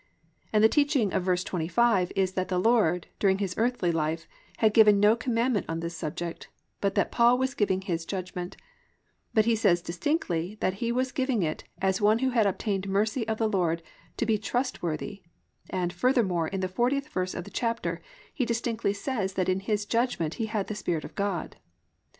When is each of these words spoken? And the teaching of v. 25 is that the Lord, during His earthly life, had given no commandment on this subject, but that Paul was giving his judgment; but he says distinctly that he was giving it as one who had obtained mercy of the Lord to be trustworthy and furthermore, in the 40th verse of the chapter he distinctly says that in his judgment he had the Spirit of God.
And 0.51 0.63
the 0.63 0.67
teaching 0.67 1.13
of 1.13 1.25
v. 1.25 1.35
25 1.35 2.11
is 2.15 2.31
that 2.33 2.47
the 2.47 2.57
Lord, 2.57 3.05
during 3.19 3.37
His 3.37 3.53
earthly 3.55 3.91
life, 3.91 4.27
had 4.57 4.73
given 4.73 4.99
no 4.99 5.15
commandment 5.15 5.67
on 5.69 5.79
this 5.79 5.95
subject, 5.95 6.49
but 6.79 6.95
that 6.95 7.11
Paul 7.11 7.37
was 7.37 7.53
giving 7.53 7.81
his 7.81 8.03
judgment; 8.07 8.57
but 9.35 9.45
he 9.45 9.55
says 9.55 9.79
distinctly 9.79 10.57
that 10.59 10.73
he 10.81 10.91
was 10.91 11.11
giving 11.11 11.43
it 11.43 11.65
as 11.83 12.01
one 12.01 12.17
who 12.17 12.31
had 12.31 12.47
obtained 12.47 12.89
mercy 12.89 13.27
of 13.27 13.37
the 13.37 13.47
Lord 13.47 13.83
to 14.17 14.25
be 14.25 14.39
trustworthy 14.39 15.21
and 15.69 15.93
furthermore, 15.93 16.47
in 16.47 16.61
the 16.61 16.67
40th 16.67 17.09
verse 17.09 17.35
of 17.35 17.43
the 17.43 17.51
chapter 17.51 18.01
he 18.33 18.43
distinctly 18.43 18.93
says 18.93 19.33
that 19.33 19.49
in 19.49 19.59
his 19.59 19.85
judgment 19.85 20.33
he 20.41 20.47
had 20.47 20.65
the 20.65 20.73
Spirit 20.73 21.05
of 21.05 21.13
God. 21.13 21.57